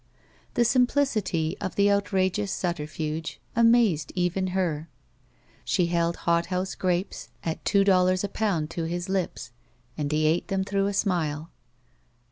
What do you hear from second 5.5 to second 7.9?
She held hothouse grapes at two 9S BACK